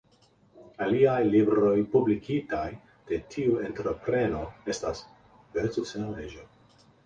[0.85, 2.65] Aliaj libroj publikitaj
[3.11, 4.43] de tiu entrepreno
[4.77, 6.53] estas "Birds of South Asia.